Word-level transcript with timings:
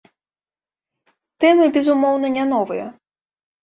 Тэмы, 1.45 1.71
безумоўна, 1.79 2.27
не 2.41 2.51
новыя. 2.53 2.93